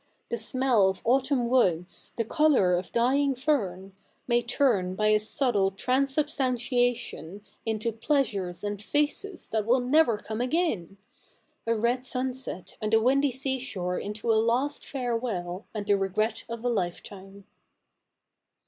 [0.31, 3.93] The smell of autumn woods, the colour of dying fern,
[4.27, 10.97] may turn by a subtle transubstantiation into pleasures and faces that will never come again—
[11.67, 16.45] a red sunset and a windy sea shore into a last farewell and the regret
[16.49, 17.43] of a lifetime.'